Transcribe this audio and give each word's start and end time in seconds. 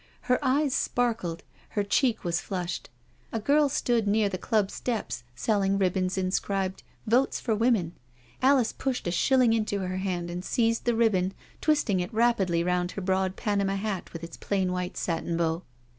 Her 0.21 0.39
eyes 0.43 0.73
sparkled, 0.73 1.43
her 1.69 1.83
cheek 1.83 2.23
was 2.23 2.41
flushed. 2.41 2.89
A 3.31 3.39
girl 3.39 3.69
stood 3.69 4.07
near 4.07 4.29
the 4.29 4.37
Club 4.39 4.71
steps 4.71 5.23
selling 5.35 5.77
ribbons 5.77 6.17
inscribed" 6.17 6.81
Votes 7.05 7.39
for 7.39 7.53
Women." 7.53 7.93
Alice 8.41 8.73
pushed 8.73 9.05
a 9.05 9.11
shilling 9.11 9.53
into 9.53 9.81
her 9.81 9.97
hand 9.97 10.31
and 10.31 10.43
seizing 10.43 10.85
the 10.85 10.95
ribbon, 10.95 11.35
twisted 11.61 12.01
it 12.01 12.11
rapidly 12.11 12.63
round 12.63 12.93
her 12.93 13.01
broad 13.03 13.35
Panama 13.35 13.75
hat 13.75 14.11
with 14.11 14.23
its 14.23 14.37
plain 14.37 14.71
white 14.71 14.97
satin 14.97 15.37
bow. 15.37 15.61